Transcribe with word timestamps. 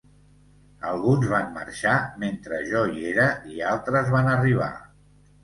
Alguns 0.91 1.27
van 1.33 1.51
marxar 1.57 1.93
mentre 2.23 2.59
jo 2.71 2.83
hi 2.95 3.05
era 3.11 3.27
i 3.53 3.61
altres 3.75 4.11
van 4.17 4.33
arribar. 4.35 4.73